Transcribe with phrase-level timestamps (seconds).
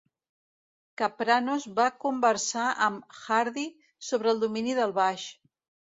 [1.01, 3.67] Kapranos va conversar amb Hardy
[4.11, 5.29] sobre el domini del baix.